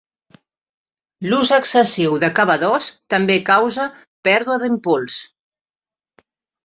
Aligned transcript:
L'ús 1.33 1.51
excessiu 1.57 2.17
d'acabadors 2.25 2.87
també 3.17 3.37
causa 3.53 3.87
pèrdua 4.29 4.57
d'impuls. 4.65 5.21